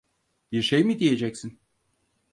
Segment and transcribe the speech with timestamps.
[0.51, 1.59] Bir şey mi diyeceksin?